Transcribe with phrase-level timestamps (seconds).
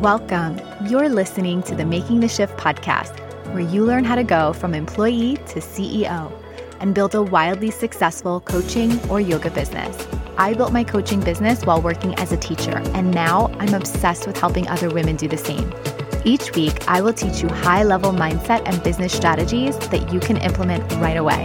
[0.00, 0.58] Welcome.
[0.88, 3.20] You're listening to the Making the Shift podcast,
[3.52, 6.32] where you learn how to go from employee to CEO
[6.80, 10.08] and build a wildly successful coaching or yoga business.
[10.38, 14.38] I built my coaching business while working as a teacher, and now I'm obsessed with
[14.38, 15.70] helping other women do the same.
[16.24, 20.38] Each week, I will teach you high level mindset and business strategies that you can
[20.38, 21.44] implement right away.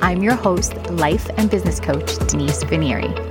[0.00, 3.29] I'm your host, life and business coach, Denise Vinieri.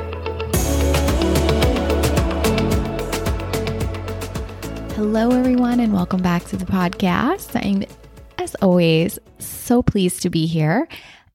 [4.99, 7.55] Hello, everyone, and welcome back to the podcast.
[7.55, 7.85] I'm,
[8.37, 10.89] as always, so pleased to be here.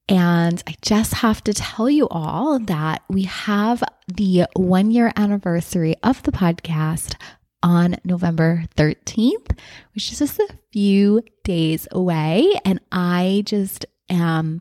[0.07, 5.97] And I just have to tell you all that we have the one year anniversary
[6.03, 7.15] of the podcast
[7.63, 9.59] on November 13th,
[9.95, 12.61] which is just a few days away.
[12.67, 14.61] And I just am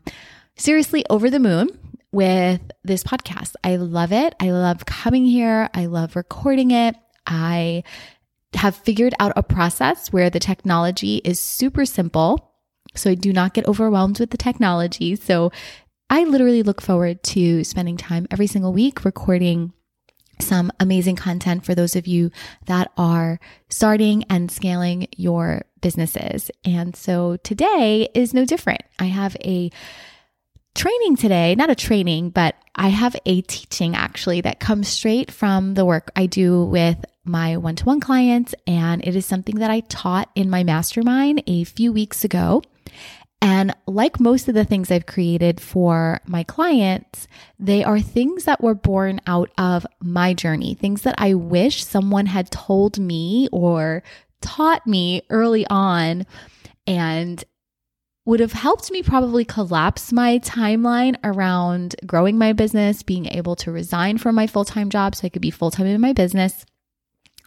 [0.55, 1.67] seriously over the moon
[2.13, 3.55] with this podcast.
[3.65, 4.33] I love it.
[4.39, 5.69] I love coming here.
[5.73, 6.95] I love recording it.
[7.27, 7.83] I
[8.55, 12.51] have figured out a process where the technology is super simple.
[12.95, 15.15] So I do not get overwhelmed with the technology.
[15.15, 15.51] So
[16.09, 19.73] I literally look forward to spending time every single week recording
[20.39, 22.31] some amazing content for those of you
[22.65, 26.51] that are starting and scaling your businesses.
[26.65, 28.81] And so today is no different.
[28.99, 29.71] I have a
[30.75, 35.75] training today, not a training, but I have a teaching actually that comes straight from
[35.75, 38.53] the work I do with my one to one clients.
[38.67, 42.61] And it is something that I taught in my mastermind a few weeks ago.
[43.41, 47.27] And like most of the things I've created for my clients,
[47.59, 52.27] they are things that were born out of my journey, things that I wish someone
[52.27, 54.01] had told me or
[54.41, 56.25] taught me early on.
[56.87, 57.43] And
[58.25, 63.71] would have helped me probably collapse my timeline around growing my business, being able to
[63.71, 66.65] resign from my full time job so I could be full time in my business.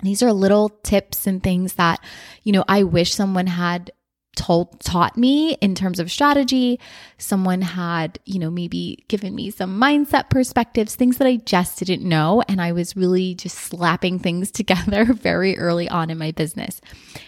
[0.02, 2.02] These are little tips and things that,
[2.42, 3.90] you know, I wish someone had
[4.36, 6.78] told taught me in terms of strategy.
[7.18, 12.06] Someone had you know maybe given me some mindset perspectives things that i just didn't
[12.06, 12.42] know.
[12.46, 16.80] And i was really just slapping things together very early on in my business.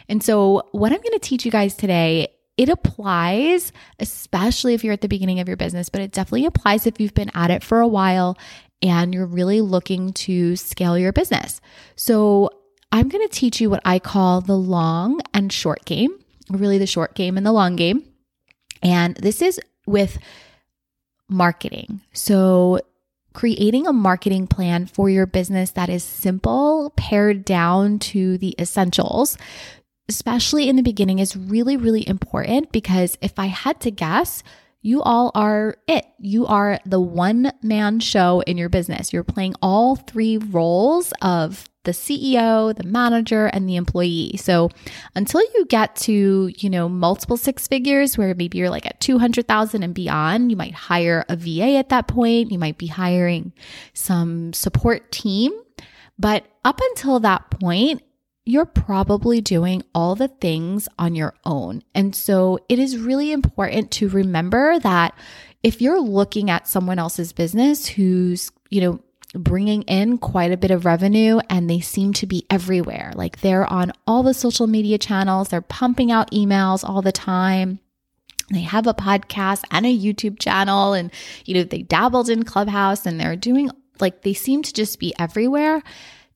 [0.08, 4.92] And so what i'm going to teach you guys today it applies, especially if you're
[4.92, 7.62] at the beginning of your business, but it definitely applies if you've been at it
[7.62, 8.36] for a while
[8.82, 11.60] and you're really looking to scale your business.
[11.94, 12.50] So,
[12.90, 16.10] I'm going to teach you what I call the long and short game,
[16.50, 18.04] really the short game and the long game.
[18.82, 20.18] And this is with
[21.28, 22.00] marketing.
[22.12, 22.80] So,
[23.34, 29.36] creating a marketing plan for your business that is simple, pared down to the essentials
[30.08, 34.42] especially in the beginning, is really, really important because if I had to guess,
[34.80, 36.06] you all are it.
[36.18, 39.12] You are the one man show in your business.
[39.12, 44.36] You're playing all three roles of the CEO, the manager, and the employee.
[44.36, 44.68] So
[45.14, 49.82] until you get to, you know, multiple six figures where maybe you're like at 200,000
[49.82, 52.52] and beyond, you might hire a VA at that point.
[52.52, 53.54] You might be hiring
[53.94, 55.50] some support team.
[56.18, 58.02] But up until that point,
[58.44, 61.82] you're probably doing all the things on your own.
[61.94, 65.14] And so it is really important to remember that
[65.62, 69.00] if you're looking at someone else's business who's, you know,
[69.34, 73.70] bringing in quite a bit of revenue and they seem to be everywhere, like they're
[73.70, 77.80] on all the social media channels, they're pumping out emails all the time.
[78.50, 81.10] They have a podcast and a YouTube channel, and
[81.44, 85.14] you know, they dabbled in Clubhouse and they're doing like they seem to just be
[85.18, 85.82] everywhere.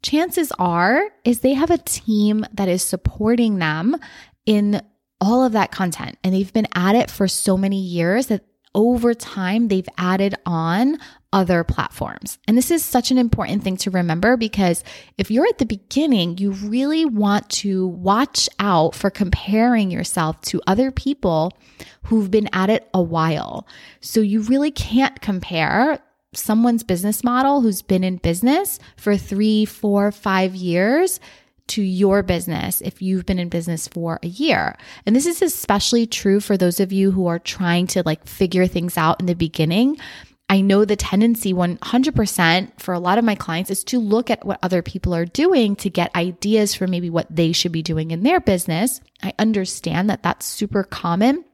[0.02, 3.96] Chances are is they have a team that is supporting them
[4.44, 4.82] in
[5.20, 8.44] all of that content and they've been at it for so many years that
[8.74, 10.98] over time they've added on
[11.32, 12.38] other platforms.
[12.46, 14.84] And this is such an important thing to remember because
[15.18, 20.60] if you're at the beginning, you really want to watch out for comparing yourself to
[20.66, 21.56] other people
[22.04, 23.66] who've been at it a while.
[24.00, 26.02] So you really can't compare
[26.34, 31.20] someone's business model who's been in business for three, four, five years
[31.68, 34.76] to your business if you've been in business for a year.
[35.06, 38.66] And this is especially true for those of you who are trying to like figure
[38.66, 39.96] things out in the beginning.
[40.48, 44.44] I know the tendency 100% for a lot of my clients is to look at
[44.44, 48.10] what other people are doing to get ideas for maybe what they should be doing
[48.10, 49.00] in their business.
[49.22, 51.44] I understand that that's super common.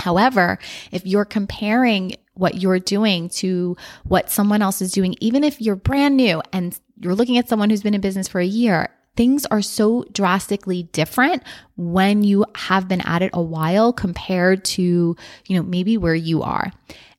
[0.00, 0.58] However,
[0.90, 5.76] if you're comparing what you're doing to what someone else is doing, even if you're
[5.76, 9.46] brand new and you're looking at someone who's been in business for a year, things
[9.46, 11.42] are so drastically different
[11.76, 15.16] when you have been at it a while compared to,
[15.46, 16.72] you know, maybe where you are.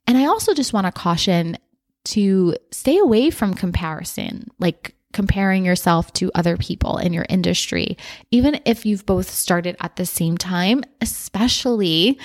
[0.07, 1.57] And I also just want to caution
[2.05, 4.49] to stay away from comparison.
[4.59, 7.97] Like comparing yourself to other people in your industry,
[8.29, 12.19] even if you've both started at the same time, especially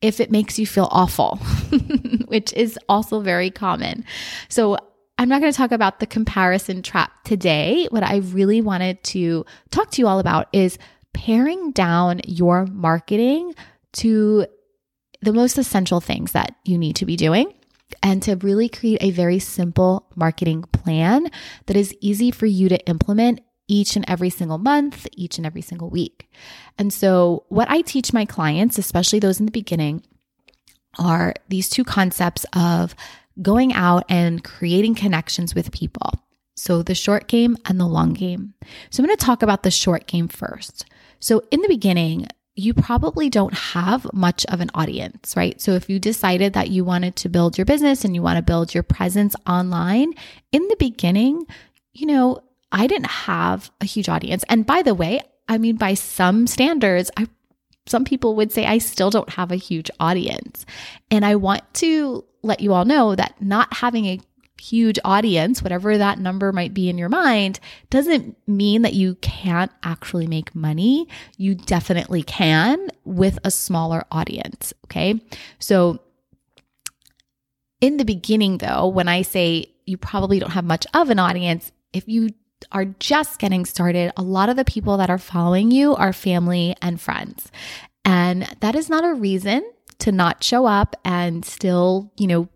[0.00, 1.36] if it makes you feel awful,
[2.26, 4.04] which is also very common.
[4.48, 4.78] So,
[5.20, 7.88] I'm not going to talk about the comparison trap today.
[7.90, 10.78] What I really wanted to talk to you all about is
[11.12, 13.52] paring down your marketing
[13.94, 14.46] to
[15.20, 17.52] the most essential things that you need to be doing
[18.02, 21.28] and to really create a very simple marketing plan
[21.66, 25.60] that is easy for you to implement each and every single month, each and every
[25.60, 26.30] single week.
[26.78, 30.02] And so, what I teach my clients, especially those in the beginning,
[30.98, 32.94] are these two concepts of
[33.42, 36.12] going out and creating connections with people.
[36.56, 38.54] So, the short game and the long game.
[38.90, 40.86] So, I'm going to talk about the short game first.
[41.20, 42.26] So, in the beginning,
[42.58, 45.60] you probably don't have much of an audience, right?
[45.60, 48.42] So if you decided that you wanted to build your business and you want to
[48.42, 50.12] build your presence online,
[50.50, 51.46] in the beginning,
[51.92, 54.44] you know, I didn't have a huge audience.
[54.48, 57.28] And by the way, I mean by some standards, I
[57.86, 60.66] some people would say I still don't have a huge audience.
[61.10, 64.20] And I want to let you all know that not having a
[64.60, 67.60] huge audience, whatever that number might be in your mind,
[67.90, 71.08] doesn't mean that you can't actually make money.
[71.36, 74.72] You definitely can with a smaller audience.
[74.86, 75.20] Okay.
[75.58, 76.00] So,
[77.80, 81.70] in the beginning, though, when I say you probably don't have much of an audience,
[81.92, 82.30] if you
[82.72, 86.74] are just getting started, a lot of the people that are following you are family
[86.82, 87.52] and friends.
[88.04, 89.62] And that is not a reason
[90.00, 92.48] to not show up and still, you know,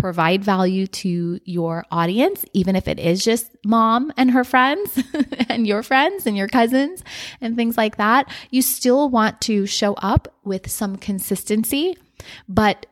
[0.00, 5.02] provide value to your audience, even if it is just mom and her friends
[5.48, 7.04] and your friends and your cousins
[7.40, 8.32] and things like that.
[8.50, 11.96] You still want to show up with some consistency,
[12.48, 12.86] but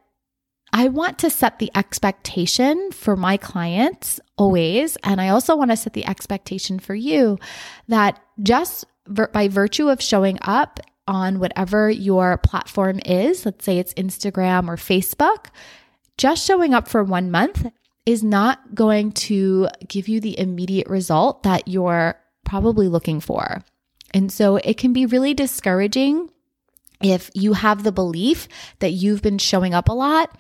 [0.73, 4.97] I want to set the expectation for my clients always.
[5.03, 7.39] And I also want to set the expectation for you
[7.89, 8.85] that just
[9.33, 14.77] by virtue of showing up on whatever your platform is, let's say it's Instagram or
[14.77, 15.47] Facebook,
[16.19, 17.67] just showing up for one month
[18.05, 23.63] is not going to give you the immediate result that you're probably looking for.
[24.13, 26.31] And so it can be really discouraging
[27.03, 28.49] if you have the belief
[28.81, 30.37] that you've been showing up a lot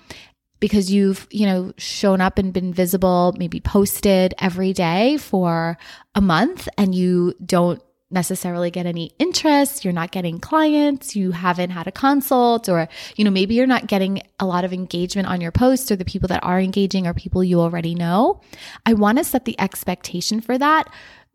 [0.60, 5.78] because you've, you know, shown up and been visible, maybe posted every day for
[6.14, 11.70] a month and you don't necessarily get any interest, you're not getting clients, you haven't
[11.70, 15.40] had a consult, or, you know, maybe you're not getting a lot of engagement on
[15.40, 18.40] your posts, or the people that are engaging are people you already know.
[18.86, 20.90] I want to set the expectation for that.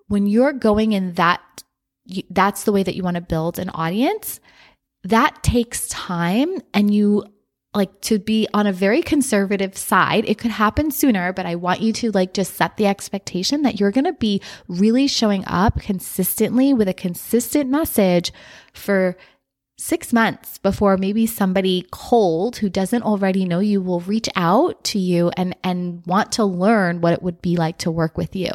[0.08, 1.42] When you're going in that,
[2.30, 4.40] that's the way that you want to build an audience.
[5.04, 7.26] That takes time and you
[7.74, 10.26] like to be on a very conservative side.
[10.28, 13.80] It could happen sooner, but I want you to like just set the expectation that
[13.80, 18.32] you're going to be really showing up consistently with a consistent message
[18.74, 19.18] for
[19.78, 25.00] six months before maybe somebody cold who doesn't already know you will reach out to
[25.00, 28.52] you and, and want to learn what it would be like to work with you.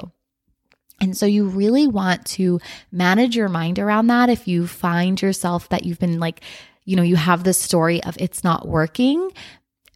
[1.00, 2.60] And so you really want to
[2.90, 4.30] manage your mind around that.
[4.30, 6.42] If you find yourself that you've been like
[6.88, 9.30] you know, you have this story of it's not working,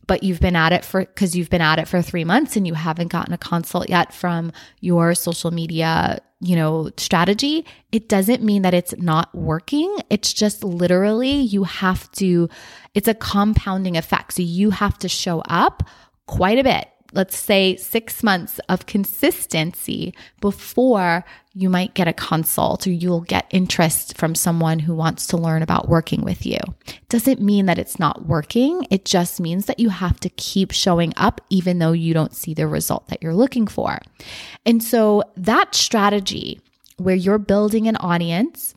[0.06, 2.66] but you've been at it for because you've been at it for three months and
[2.66, 8.42] you haven't gotten a consult yet from your social media, you know, strategy, it doesn't
[8.42, 9.96] mean that it's not working.
[10.10, 12.50] It's just literally you have to,
[12.92, 14.34] it's a compounding effect.
[14.34, 15.82] So you have to show up
[16.26, 22.86] quite a bit let's say six months of consistency before you might get a consult
[22.86, 26.58] or you'll get interest from someone who wants to learn about working with you.
[27.08, 28.86] Doesn't mean that it's not working.
[28.90, 32.54] It just means that you have to keep showing up even though you don't see
[32.54, 33.98] the result that you're looking for.
[34.64, 36.60] And so that strategy
[36.96, 38.74] where you're building an audience,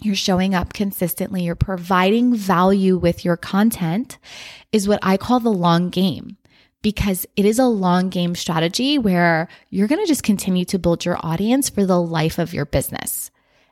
[0.00, 4.18] you're showing up consistently, you're providing value with your content
[4.70, 6.36] is what I call the long game
[6.84, 11.02] because it is a long game strategy where you're going to just continue to build
[11.02, 13.30] your audience for the life of your business.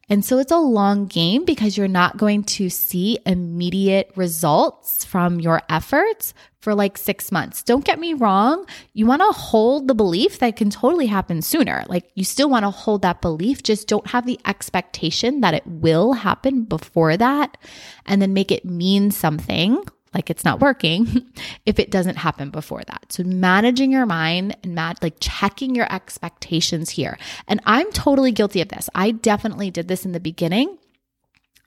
[0.09, 5.41] And so it's a long game because you're not going to see immediate results from
[5.41, 7.63] your efforts for like six months.
[7.63, 8.65] Don't get me wrong.
[8.95, 11.85] You want to hold the belief that can totally happen sooner.
[11.89, 13.63] Like you still want to hold that belief.
[13.63, 17.59] Just don't have the expectation that it will happen before that
[18.07, 21.33] and then make it mean something like it's not working
[21.67, 23.13] if it doesn't happen before that.
[23.13, 27.19] So managing your mind and mat- like checking your expectations here.
[27.49, 28.91] And I'm totally guilty of this.
[28.95, 30.79] I definitely did this in the beginning.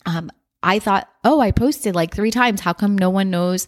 [0.06, 2.62] Um, I thought, oh, I posted like three times.
[2.62, 3.68] How come no one knows?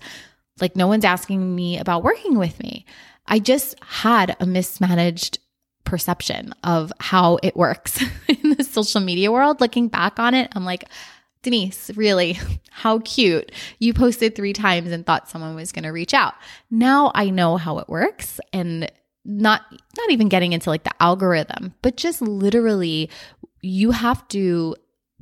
[0.59, 2.85] Like no one's asking me about working with me.
[3.27, 5.39] I just had a mismanaged
[5.83, 9.61] perception of how it works in the social media world.
[9.61, 10.85] Looking back on it, I'm like,
[11.41, 12.39] Denise, really,
[12.71, 13.51] how cute.
[13.79, 16.33] You posted three times and thought someone was going to reach out.
[16.69, 18.91] Now I know how it works and
[19.25, 19.61] not
[19.97, 23.09] not even getting into like the algorithm, but just literally
[23.61, 24.75] you have to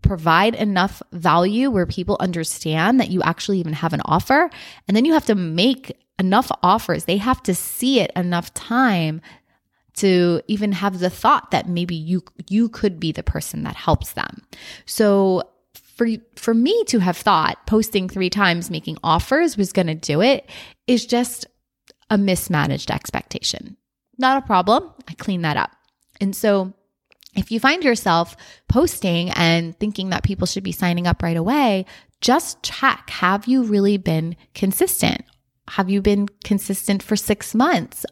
[0.04, 4.52] provide enough value where people understand that you actually even have an offer
[4.88, 7.06] and then you have to make enough offers.
[7.06, 9.22] They have to see it enough time
[9.96, 14.14] to even have the thought that maybe you you could be the person that helps
[14.14, 14.42] them.
[14.86, 15.50] So
[15.96, 20.22] for for me to have thought posting 3 times making offers was going to do
[20.22, 20.50] it
[20.88, 21.48] is just
[22.10, 23.78] a mismanaged expectation.
[24.18, 24.92] Not a problem.
[25.08, 25.72] I clean that up.
[26.22, 26.74] And so
[27.36, 28.38] if you find yourself
[28.70, 31.86] posting and thinking that people should be signing up right away,
[32.22, 35.22] just check have you really been consistent?
[35.70, 38.06] Have you been consistent for six months?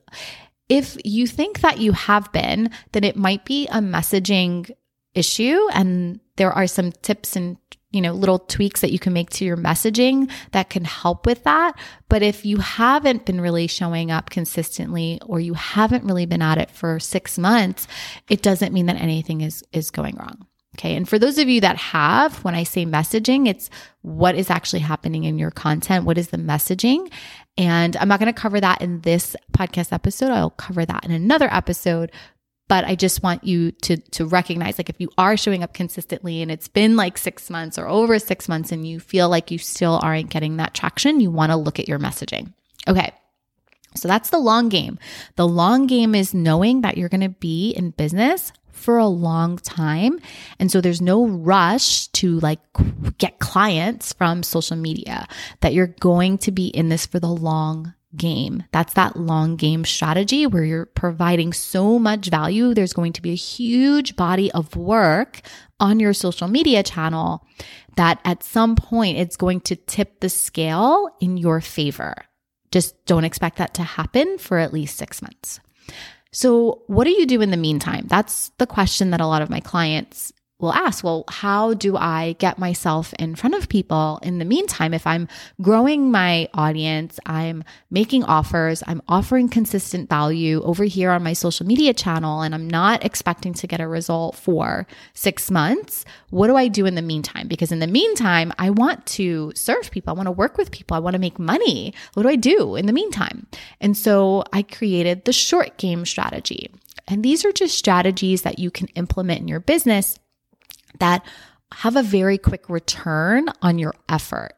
[0.70, 4.70] If you think that you have been, then it might be a messaging
[5.16, 5.60] issue.
[5.74, 7.58] And there are some tips and
[7.94, 11.44] you know, little tweaks that you can make to your messaging that can help with
[11.44, 11.78] that.
[12.10, 16.58] But if you haven't been really showing up consistently or you haven't really been at
[16.58, 17.88] it for 6 months,
[18.28, 20.48] it doesn't mean that anything is is going wrong.
[20.76, 20.96] Okay.
[20.96, 23.70] And for those of you that have, when I say messaging, it's
[24.02, 26.04] what is actually happening in your content.
[26.04, 27.12] What is the messaging?
[27.60, 30.32] And I'm not going to cover that in this podcast episode.
[30.32, 32.12] I'll cover that in another episode
[32.74, 36.42] but I just want you to to recognize like if you are showing up consistently
[36.42, 39.60] and it's been like 6 months or over 6 months and you feel like you
[39.60, 42.52] still aren't getting that traction, you want to look at your messaging.
[42.88, 43.12] Okay.
[43.94, 44.98] So that's the long game.
[45.36, 49.58] The long game is knowing that you're going to be in business for a long
[49.60, 50.20] time.
[50.58, 52.60] And so there's no rush to like
[53.20, 55.28] get clients from social media,
[55.62, 58.64] that you're going to be in this for the long game.
[58.72, 62.74] That's that long game strategy where you're providing so much value.
[62.74, 65.42] There's going to be a huge body of work
[65.80, 67.46] on your social media channel
[67.96, 72.16] that at some point it's going to tip the scale in your favor.
[72.72, 75.60] Just don't expect that to happen for at least six months.
[76.32, 78.08] So, what do you do in the meantime?
[78.08, 82.36] That's the question that a lot of my clients will ask, well, how do I
[82.40, 84.94] get myself in front of people in the meantime?
[84.94, 85.28] If I'm
[85.62, 91.66] growing my audience, I'm making offers, I'm offering consistent value over here on my social
[91.66, 96.56] media channel, and I'm not expecting to get a result for six months, what do
[96.56, 97.48] I do in the meantime?
[97.48, 100.96] Because in the meantime, I want to serve people, I want to work with people,
[100.96, 101.94] I want to make money.
[102.14, 103.48] What do I do in the meantime?
[103.82, 106.72] And so I created the short game strategy.
[107.08, 110.20] And these are just strategies that you can implement in your business
[111.00, 111.26] that
[111.74, 114.54] have a very quick return on your effort.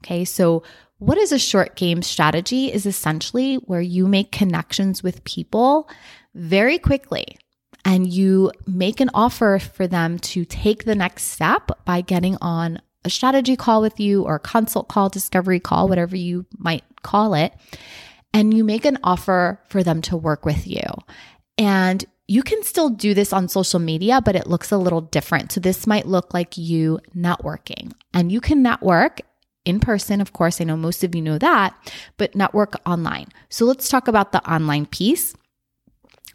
[0.00, 0.62] Okay, so
[0.98, 5.88] what is a short game strategy is essentially where you make connections with people
[6.34, 7.38] very quickly
[7.84, 12.80] and you make an offer for them to take the next step by getting on
[13.04, 17.34] a strategy call with you or a consult call, discovery call, whatever you might call
[17.34, 17.52] it.
[18.32, 20.84] And you make an offer for them to work with you.
[21.58, 25.52] And you can still do this on social media, but it looks a little different.
[25.52, 29.20] So this might look like you networking and you can network
[29.66, 30.18] in person.
[30.22, 31.74] Of course, I know most of you know that,
[32.16, 33.26] but network online.
[33.50, 35.34] So let's talk about the online piece.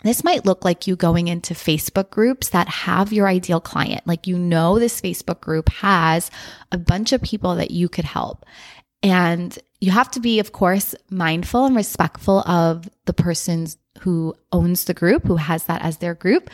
[0.04, 4.06] This might look like you going into Facebook groups that have your ideal client.
[4.06, 6.30] Like you know, this Facebook group has
[6.72, 8.46] a bunch of people that you could help.
[9.02, 14.86] And you have to be, of course, mindful and respectful of the person's who owns
[14.86, 16.50] the group, who has that as their group,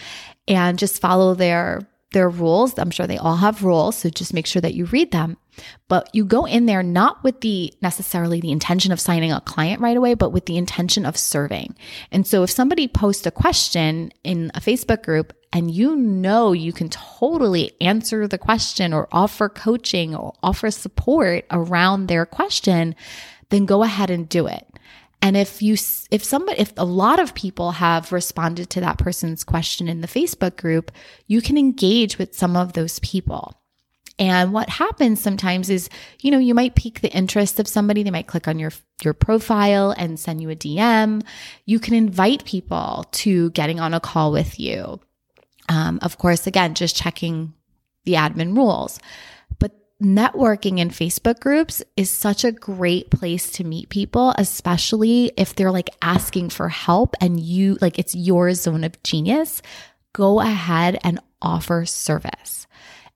[0.47, 2.77] and just follow their their rules.
[2.77, 5.37] I'm sure they all have rules, so just make sure that you read them.
[5.87, 9.81] But you go in there not with the necessarily the intention of signing a client
[9.81, 11.75] right away, but with the intention of serving.
[12.11, 16.73] And so if somebody posts a question in a Facebook group and you know you
[16.73, 22.95] can totally answer the question or offer coaching or offer support around their question,
[23.49, 24.65] then go ahead and do it.
[25.23, 25.75] And if you,
[26.11, 30.07] if somebody, if a lot of people have responded to that person's question in the
[30.07, 30.91] Facebook group,
[31.27, 33.57] you can engage with some of those people.
[34.19, 35.89] And what happens sometimes is,
[36.19, 38.03] you know, you might pique the interest of somebody.
[38.03, 41.23] They might click on your, your profile and send you a DM.
[41.65, 44.99] You can invite people to getting on a call with you.
[45.69, 47.53] Um, of course, again, just checking
[48.03, 48.99] the admin rules
[50.03, 55.71] networking in Facebook groups is such a great place to meet people, especially if they're
[55.71, 59.61] like asking for help and you like it's your zone of genius.
[60.13, 62.67] Go ahead and offer service.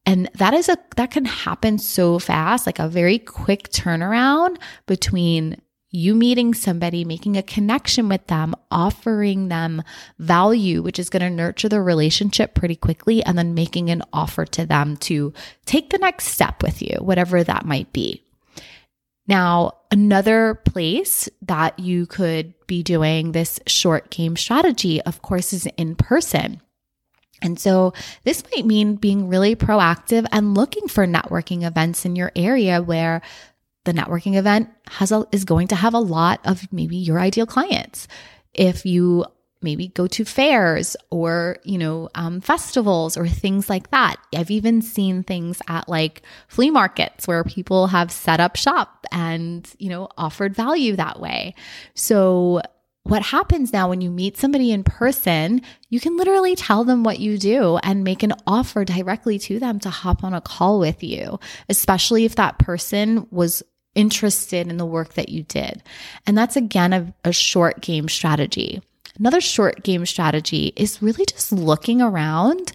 [0.05, 5.61] And that is a that can happen so fast, like a very quick turnaround between
[5.89, 9.81] you meeting somebody, making a connection with them, offering them
[10.19, 14.45] value, which is going to nurture the relationship pretty quickly, and then making an offer
[14.45, 15.33] to them to
[15.65, 18.21] take the next step with you, whatever that might be.
[19.27, 25.65] Now, another place that you could be doing this short game strategy, of course, is
[25.77, 26.61] in person.
[27.41, 32.31] And so this might mean being really proactive and looking for networking events in your
[32.35, 33.21] area where
[33.87, 37.45] the networking event has a, is going to have a lot of maybe your ideal
[37.45, 38.09] clients.
[38.53, 39.25] If you
[39.61, 44.83] maybe go to fairs or you know um, festivals or things like that i've even
[44.83, 50.07] seen things at like flea markets where people have set up shop and you know
[50.15, 51.55] offered value that way
[51.95, 52.61] so
[53.07, 57.19] what happens now when you meet somebody in person, you can literally tell them what
[57.19, 61.01] you do and make an offer directly to them to hop on a call with
[61.01, 61.39] you,
[61.69, 63.63] especially if that person was
[63.95, 65.81] interested in the work that you did.
[66.25, 68.81] And that's again a, a short game strategy.
[69.17, 72.73] Another short game strategy is really just looking around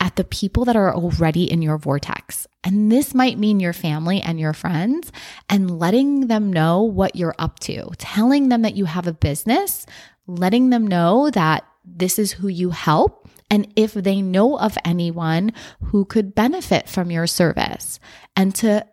[0.00, 2.46] at the people that are already in your vortex.
[2.62, 5.12] And this might mean your family and your friends
[5.48, 9.86] and letting them know what you're up to, telling them that you have a business,
[10.26, 13.28] letting them know that this is who you help.
[13.50, 15.52] And if they know of anyone
[15.84, 18.00] who could benefit from your service,
[18.36, 18.86] and to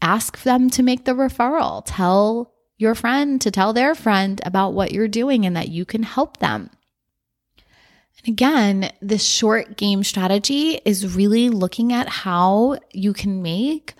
[0.00, 4.92] ask them to make the referral, tell your friend to tell their friend about what
[4.92, 6.70] you're doing and that you can help them.
[8.18, 13.94] And again, this short game strategy is really looking at how you can make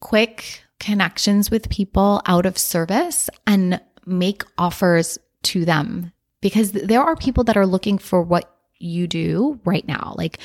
[0.00, 7.16] quick connections with people out of service and make offers to them because there are
[7.16, 10.14] people that are looking for what you do right now.
[10.16, 10.38] Like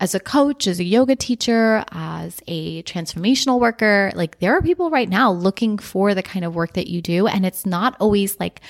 [0.00, 4.90] as a coach, as a yoga teacher, as a transformational worker, like there are people
[4.90, 7.26] right now looking for the kind of work that you do.
[7.26, 8.62] And it's not always like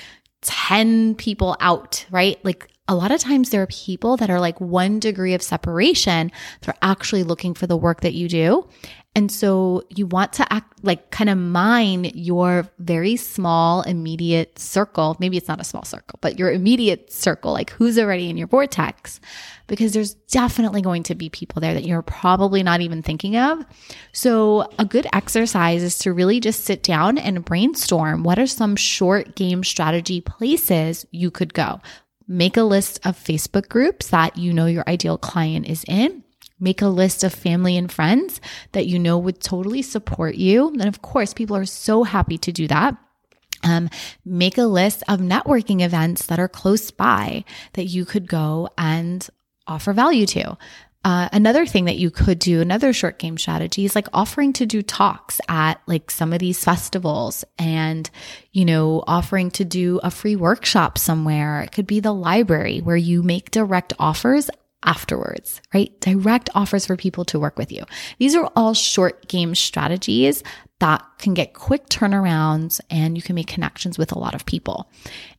[0.42, 2.44] 10 people out, right?
[2.44, 6.32] Like a lot of times there are people that are like one degree of separation.
[6.62, 8.68] They're actually looking for the work that you do.
[9.16, 15.16] And so you want to act like kind of mine your very small immediate circle.
[15.18, 18.46] Maybe it's not a small circle, but your immediate circle, like who's already in your
[18.46, 19.20] vortex,
[19.66, 23.64] because there's definitely going to be people there that you're probably not even thinking of.
[24.12, 28.76] So a good exercise is to really just sit down and brainstorm what are some
[28.76, 31.80] short game strategy places you could go.
[32.28, 36.22] Make a list of Facebook groups that you know your ideal client is in
[36.60, 38.40] Make a list of family and friends
[38.72, 40.68] that you know would totally support you.
[40.68, 42.96] And of course, people are so happy to do that.
[43.62, 43.90] Um,
[44.24, 47.44] make a list of networking events that are close by
[47.74, 49.28] that you could go and
[49.66, 50.56] offer value to.
[51.02, 54.66] Uh, another thing that you could do, another short game strategy is like offering to
[54.66, 58.10] do talks at like some of these festivals and,
[58.52, 61.62] you know, offering to do a free workshop somewhere.
[61.62, 64.50] It could be the library where you make direct offers
[64.84, 65.98] afterwards, right?
[66.00, 67.84] Direct offers for people to work with you.
[68.18, 70.42] These are all short game strategies
[70.78, 74.90] that can get quick turnarounds and you can make connections with a lot of people.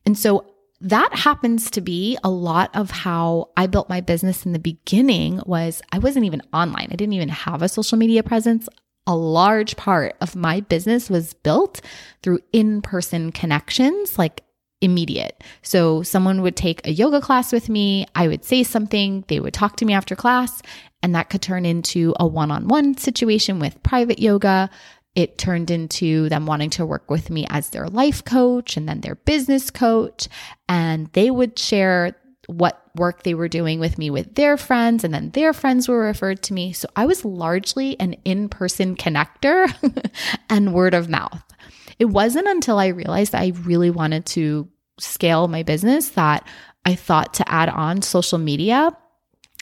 [0.06, 0.46] And so
[0.80, 5.40] that happens to be a lot of how I built my business in the beginning
[5.46, 6.88] was I wasn't even online.
[6.90, 8.68] I didn't even have a social media presence.
[9.06, 11.80] A large part of my business was built
[12.22, 14.44] through in-person connections like
[14.82, 15.42] immediate.
[15.62, 19.54] So someone would take a yoga class with me, I would say something, they would
[19.54, 20.60] talk to me after class,
[21.02, 24.68] and that could turn into a one on one situation with private yoga.
[25.14, 29.00] It turned into them wanting to work with me as their life coach and then
[29.00, 30.28] their business coach.
[30.68, 32.16] And they would share
[32.46, 36.00] what work they were doing with me with their friends, and then their friends were
[36.00, 36.72] referred to me.
[36.72, 39.72] So I was largely an in person connector
[40.50, 41.42] and word of mouth.
[41.98, 46.46] It wasn't until I realized I really wanted to scale my business that
[46.84, 48.96] I thought to add on social media.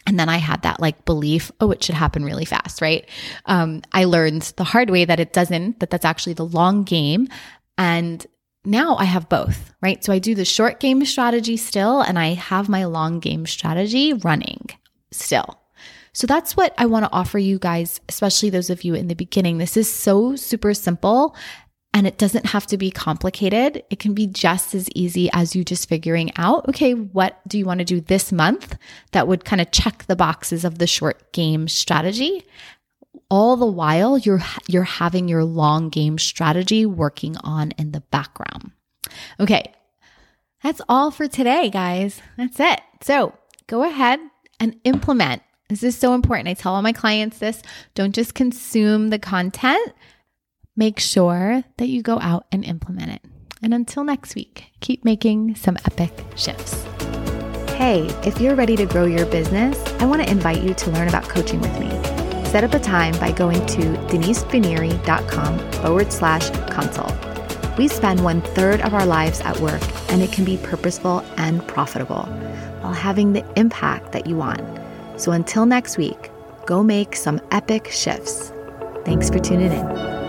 [0.06, 3.08] And then I had that like belief, oh, it should happen really fast, right?
[3.46, 7.28] Um, I learned the hard way that it doesn't, that that's actually the long game.
[7.76, 8.26] And
[8.64, 10.02] now I have both, right?
[10.02, 14.12] So I do the short game strategy still, and I have my long game strategy
[14.12, 14.68] running
[15.10, 15.60] still.
[16.12, 19.14] So that's what I want to offer you guys, especially those of you in the
[19.14, 19.58] beginning.
[19.58, 21.36] This is so super simple
[21.92, 23.82] and it doesn't have to be complicated.
[23.90, 27.64] It can be just as easy as you just figuring out, okay, what do you
[27.64, 28.76] want to do this month
[29.12, 32.46] that would kind of check the boxes of the short game strategy?
[33.28, 38.72] All the while you're you're having your long game strategy working on in the background.
[39.38, 39.72] Okay.
[40.62, 42.20] That's all for today, guys.
[42.36, 42.80] That's it.
[43.02, 43.32] So,
[43.66, 44.20] go ahead
[44.60, 45.42] and implement.
[45.68, 46.48] This is so important.
[46.48, 47.62] I tell all my clients this.
[47.94, 49.94] Don't just consume the content
[50.80, 53.22] make sure that you go out and implement it.
[53.62, 56.82] And until next week, keep making some epic shifts.
[57.76, 61.08] Hey, if you're ready to grow your business, I want to invite you to learn
[61.08, 61.90] about coaching with me.
[62.46, 67.14] Set up a time by going to denisefinieri.com forward slash consult.
[67.76, 71.66] We spend one third of our lives at work, and it can be purposeful and
[71.68, 72.24] profitable
[72.80, 74.62] while having the impact that you want.
[75.20, 76.30] So until next week,
[76.64, 78.50] go make some epic shifts.
[79.04, 80.19] Thanks for tuning in.